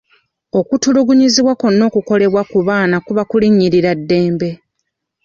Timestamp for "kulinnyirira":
3.29-3.91